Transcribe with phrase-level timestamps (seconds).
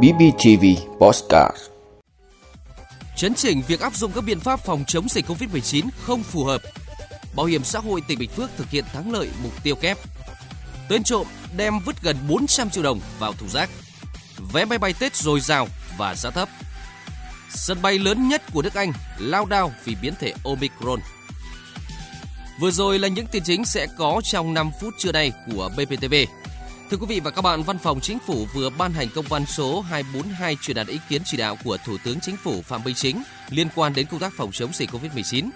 [0.00, 0.64] BBTV
[1.00, 1.56] Postcard
[3.16, 6.62] Chấn chỉnh việc áp dụng các biện pháp phòng chống dịch COVID-19 không phù hợp.
[7.36, 9.98] Bảo hiểm xã hội tỉnh Bình Phước thực hiện thắng lợi mục tiêu kép.
[10.88, 13.70] Tên trộm đem vứt gần 400 triệu đồng vào thùng rác.
[14.52, 15.68] Vé máy bay Tết dồi dào
[15.98, 16.48] và giá thấp.
[17.50, 21.00] Sân bay lớn nhất của nước Anh lao đao vì biến thể Omicron.
[22.60, 26.14] Vừa rồi là những tin chính sẽ có trong 5 phút trưa nay của BPTV.
[26.92, 29.46] Thưa quý vị và các bạn, Văn phòng Chính phủ vừa ban hành công văn
[29.46, 32.94] số 242 truyền đạt ý kiến chỉ đạo của Thủ tướng Chính phủ Phạm Minh
[32.94, 35.48] Chính liên quan đến công tác phòng chống dịch COVID-19.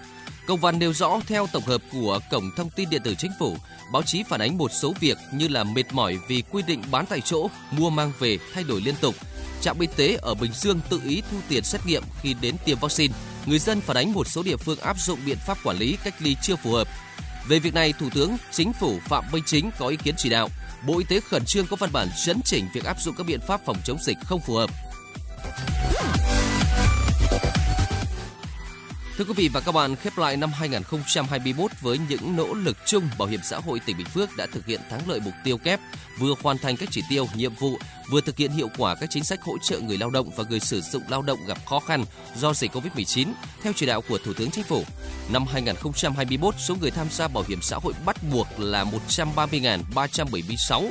[0.47, 3.57] Công văn nêu rõ theo tổng hợp của Cổng Thông tin Điện tử Chính phủ,
[3.93, 7.05] báo chí phản ánh một số việc như là mệt mỏi vì quy định bán
[7.05, 9.15] tại chỗ, mua mang về thay đổi liên tục.
[9.61, 12.79] Trạm y tế ở Bình Dương tự ý thu tiền xét nghiệm khi đến tiêm
[12.79, 13.13] vaccine.
[13.45, 16.15] Người dân phản ánh một số địa phương áp dụng biện pháp quản lý cách
[16.19, 16.87] ly chưa phù hợp.
[17.47, 20.49] Về việc này, Thủ tướng Chính phủ Phạm Minh Chính có ý kiến chỉ đạo
[20.87, 23.39] Bộ Y tế khẩn trương có văn bản chấn chỉnh việc áp dụng các biện
[23.47, 24.69] pháp phòng chống dịch không phù hợp.
[29.17, 33.09] Thưa quý vị và các bạn, khép lại năm 2021 với những nỗ lực chung,
[33.17, 35.79] Bảo hiểm xã hội tỉnh Bình Phước đã thực hiện thắng lợi mục tiêu kép,
[36.19, 37.77] vừa hoàn thành các chỉ tiêu, nhiệm vụ,
[38.09, 40.59] vừa thực hiện hiệu quả các chính sách hỗ trợ người lao động và người
[40.59, 43.27] sử dụng lao động gặp khó khăn do dịch Covid-19
[43.63, 44.83] theo chỉ đạo của Thủ tướng Chính phủ.
[45.31, 50.89] Năm 2021, số người tham gia bảo hiểm xã hội bắt buộc là 130.376,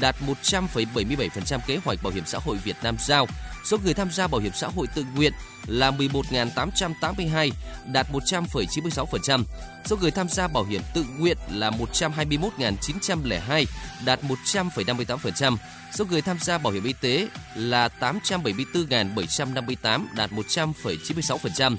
[0.00, 3.26] đạt 100,77% kế hoạch bảo hiểm xã hội Việt Nam giao.
[3.64, 5.32] Số người tham gia bảo hiểm xã hội tự nguyện
[5.66, 7.50] là 11.882,
[7.92, 9.44] đạt 100,96%.
[9.84, 13.64] Số người tham gia bảo hiểm tự nguyện là 121.902,
[14.04, 15.56] đạt 100,58%.
[15.92, 21.76] Số người tham gia bảo hiểm y tế là 874.758, đạt 100,96%.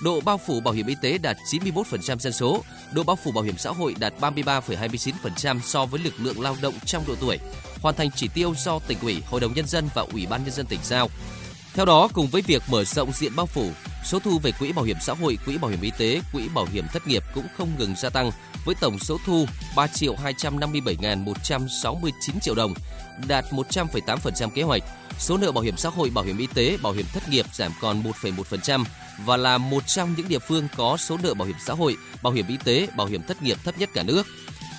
[0.00, 3.44] Độ bao phủ bảo hiểm y tế đạt 91% dân số, độ bao phủ bảo
[3.44, 7.38] hiểm xã hội đạt 33,29% so với lực lượng lao động trong độ tuổi.
[7.84, 10.52] Hoàn thành chỉ tiêu do tỉnh ủy, hội đồng nhân dân và ủy ban nhân
[10.52, 11.10] dân tỉnh giao.
[11.74, 13.70] Theo đó, cùng với việc mở rộng diện bao phủ,
[14.04, 16.66] số thu về quỹ bảo hiểm xã hội, quỹ bảo hiểm y tế, quỹ bảo
[16.72, 18.30] hiểm thất nghiệp cũng không ngừng gia tăng
[18.64, 19.46] với tổng số thu
[19.76, 22.74] 3 triệu 257.169 triệu đồng,
[23.28, 24.82] đạt 100,8% kế hoạch.
[25.18, 27.72] Số nợ bảo hiểm xã hội, bảo hiểm y tế, bảo hiểm thất nghiệp giảm
[27.80, 28.84] còn 1,1%
[29.24, 32.32] và là một trong những địa phương có số nợ bảo hiểm xã hội, bảo
[32.32, 34.26] hiểm y tế, bảo hiểm thất nghiệp thấp nhất cả nước.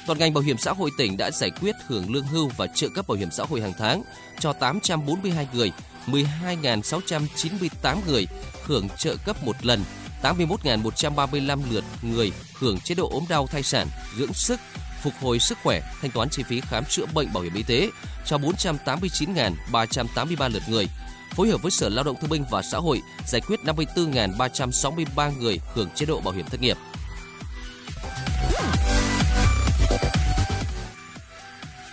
[0.06, 2.88] Toàn ngành bảo hiểm xã hội tỉnh đã giải quyết hưởng lương hưu và trợ
[2.96, 4.04] cấp bảo hiểm xã hội hàng tháng
[4.40, 5.72] cho 842 người,
[6.08, 8.28] 12.698 người
[8.64, 9.84] hưởng trợ cấp một lần,
[10.24, 14.60] 81.135 lượt người hưởng chế độ ốm đau thai sản, dưỡng sức,
[15.04, 17.90] phục hồi sức khỏe, thanh toán chi phí khám chữa bệnh bảo hiểm y tế
[18.26, 20.88] cho 489.383 lượt người.
[21.32, 25.60] Phối hợp với Sở Lao động Thương binh và Xã hội giải quyết 54.363 người
[25.74, 26.78] hưởng chế độ bảo hiểm thất nghiệp.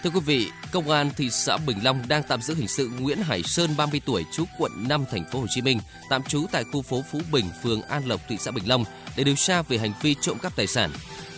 [0.03, 3.19] Thưa quý vị, Công an thị xã Bình Long đang tạm giữ hình sự Nguyễn
[3.19, 6.65] Hải Sơn 30 tuổi trú quận 5 thành phố Hồ Chí Minh, tạm trú tại
[6.73, 8.85] khu phố Phú Bình, phường An Lộc, thị xã Bình Long
[9.17, 10.91] để điều tra về hành vi trộm cắp tài sản.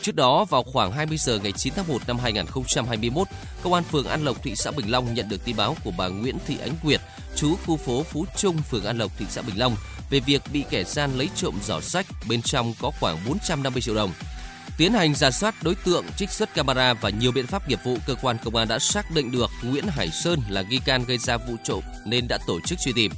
[0.02, 3.28] Trước đó, vào khoảng 20 giờ ngày 9 tháng 1 năm 2021,
[3.62, 6.08] Công an phường An Lộc, thị xã Bình Long nhận được tin báo của bà
[6.08, 7.00] Nguyễn Thị Ánh Nguyệt,
[7.36, 9.76] trú khu phố Phú Trung, phường An Lộc, thị xã Bình Long
[10.10, 13.94] về việc bị kẻ gian lấy trộm giỏ sách, bên trong có khoảng 450 triệu
[13.94, 14.10] đồng.
[14.76, 17.98] Tiến hành giả soát đối tượng, trích xuất camera và nhiều biện pháp nghiệp vụ,
[18.06, 21.18] cơ quan công an đã xác định được Nguyễn Hải Sơn là nghi can gây
[21.18, 23.12] ra vụ trộm nên đã tổ chức truy tìm.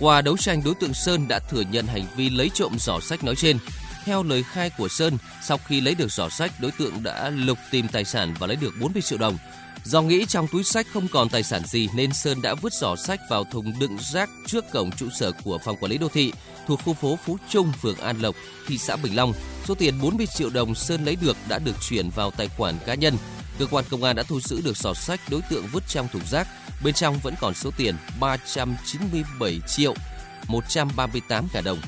[0.00, 3.24] Qua đấu tranh, đối tượng Sơn đã thừa nhận hành vi lấy trộm giỏ sách
[3.24, 3.58] nói trên.
[4.04, 7.58] Theo lời khai của Sơn, sau khi lấy được giỏ sách, đối tượng đã lục
[7.70, 9.38] tìm tài sản và lấy được 40 triệu đồng.
[9.84, 12.96] Do nghĩ trong túi sách không còn tài sản gì nên Sơn đã vứt giỏ
[12.96, 16.32] sách vào thùng đựng rác trước cổng trụ sở của phòng quản lý đô thị
[16.66, 18.34] thuộc khu phố Phú Trung, phường An Lộc,
[18.66, 19.32] thị xã Bình Long.
[19.64, 22.94] Số tiền 40 triệu đồng Sơn lấy được đã được chuyển vào tài khoản cá
[22.94, 23.16] nhân.
[23.58, 26.26] Cơ quan công an đã thu giữ được giỏ sách đối tượng vứt trong thùng
[26.30, 26.48] rác.
[26.84, 29.94] Bên trong vẫn còn số tiền 397 triệu
[30.48, 31.78] 138 cả đồng.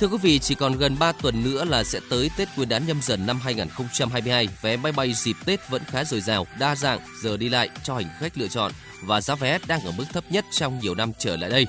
[0.00, 2.86] Thưa quý vị, chỉ còn gần 3 tuần nữa là sẽ tới Tết Nguyên đán
[2.86, 4.48] nhâm dần năm 2022.
[4.62, 7.94] Vé máy bay dịp Tết vẫn khá dồi dào, đa dạng, giờ đi lại cho
[7.94, 8.72] hành khách lựa chọn
[9.02, 11.66] và giá vé đang ở mức thấp nhất trong nhiều năm trở lại đây.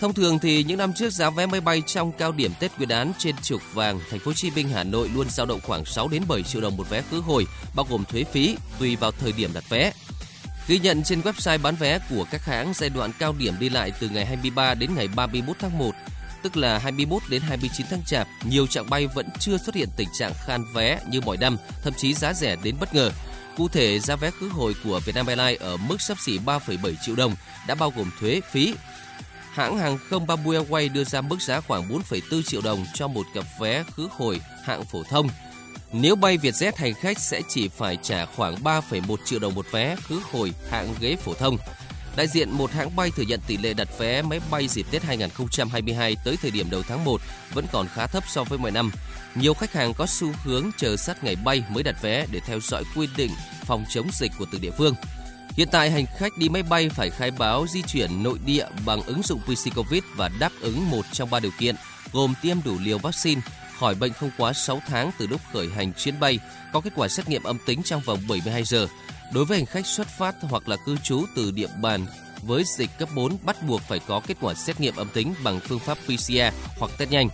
[0.00, 2.88] Thông thường thì những năm trước giá vé máy bay trong cao điểm Tết Nguyên
[2.88, 5.84] đán trên trục vàng thành phố Hồ Chí Minh Hà Nội luôn dao động khoảng
[5.84, 7.46] 6 đến 7 triệu đồng một vé khứ hồi,
[7.76, 9.92] bao gồm thuế phí tùy vào thời điểm đặt vé.
[10.68, 13.92] Ghi nhận trên website bán vé của các hãng giai đoạn cao điểm đi lại
[14.00, 15.90] từ ngày 23 đến ngày 31 tháng 1
[16.42, 20.08] tức là 21 đến 29 tháng Chạp, nhiều trạng bay vẫn chưa xuất hiện tình
[20.18, 23.10] trạng khan vé như mọi năm, thậm chí giá rẻ đến bất ngờ.
[23.56, 27.16] Cụ thể, giá vé khứ hồi của Vietnam Airlines ở mức sắp xỉ 3,7 triệu
[27.16, 27.34] đồng,
[27.66, 28.74] đã bao gồm thuế, phí.
[29.52, 33.26] Hãng hàng không Bamboo Airways đưa ra mức giá khoảng 4,4 triệu đồng cho một
[33.34, 35.28] cặp vé khứ hồi hạng phổ thông.
[35.92, 39.96] Nếu bay Vietjet hành khách sẽ chỉ phải trả khoảng 3,1 triệu đồng một vé
[39.96, 41.56] khứ hồi hạng ghế phổ thông.
[42.16, 45.02] Đại diện một hãng bay thừa nhận tỷ lệ đặt vé máy bay dịp Tết
[45.02, 47.20] 2022 tới thời điểm đầu tháng 1
[47.54, 48.90] vẫn còn khá thấp so với mọi năm.
[49.34, 52.60] Nhiều khách hàng có xu hướng chờ sát ngày bay mới đặt vé để theo
[52.60, 53.30] dõi quy định
[53.64, 54.94] phòng chống dịch của từng địa phương.
[55.56, 59.02] Hiện tại hành khách đi máy bay phải khai báo di chuyển nội địa bằng
[59.02, 61.76] ứng dụng PC Covid và đáp ứng một trong ba điều kiện
[62.12, 63.40] gồm tiêm đủ liều vaccine,
[63.78, 66.38] khỏi bệnh không quá 6 tháng từ lúc khởi hành chuyến bay,
[66.72, 68.86] có kết quả xét nghiệm âm tính trong vòng 72 giờ.
[69.32, 72.06] Đối với hành khách xuất phát hoặc là cư trú từ địa bàn
[72.42, 75.60] với dịch cấp 4 bắt buộc phải có kết quả xét nghiệm âm tính bằng
[75.60, 77.28] phương pháp PCR hoặc test nhanh.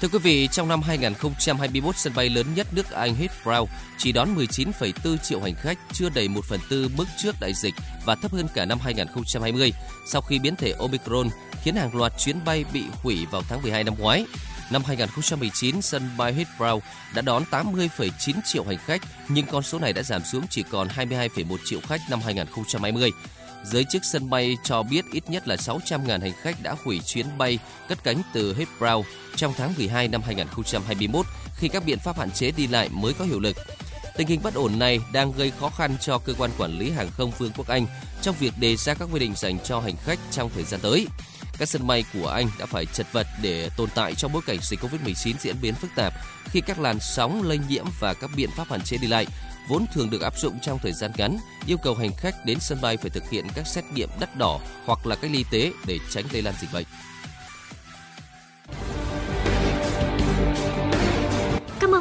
[0.00, 3.66] Thưa quý vị, trong năm 2021, sân bay lớn nhất nước Anh Heathrow
[3.98, 7.74] chỉ đón 19,4 triệu hành khách, chưa đầy 1 phần tư mức trước đại dịch
[8.04, 9.72] và thấp hơn cả năm 2020
[10.06, 11.28] sau khi biến thể Omicron
[11.62, 14.26] khiến hàng loạt chuyến bay bị hủy vào tháng 12 năm ngoái.
[14.70, 16.80] Năm 2019, sân bay Heathrow
[17.14, 20.88] đã đón 80,9 triệu hành khách, nhưng con số này đã giảm xuống chỉ còn
[20.88, 23.12] 22,1 triệu khách năm 2020.
[23.64, 27.38] Giới chức sân bay cho biết ít nhất là 600.000 hành khách đã hủy chuyến
[27.38, 27.58] bay
[27.88, 29.02] cất cánh từ Heathrow
[29.36, 31.26] trong tháng 12 năm 2021
[31.56, 33.56] khi các biện pháp hạn chế đi lại mới có hiệu lực.
[34.16, 37.10] Tình hình bất ổn này đang gây khó khăn cho cơ quan quản lý hàng
[37.10, 37.86] không Vương quốc Anh
[38.22, 41.06] trong việc đề ra các quy định dành cho hành khách trong thời gian tới.
[41.58, 44.58] Các sân bay của Anh đã phải chật vật để tồn tại trong bối cảnh
[44.62, 46.12] dịch Covid-19 diễn biến phức tạp
[46.44, 49.26] khi các làn sóng lây nhiễm và các biện pháp hạn chế đi lại
[49.68, 52.78] vốn thường được áp dụng trong thời gian ngắn, yêu cầu hành khách đến sân
[52.82, 55.98] bay phải thực hiện các xét nghiệm đắt đỏ hoặc là cách ly tế để
[56.10, 56.84] tránh lây lan dịch bệnh.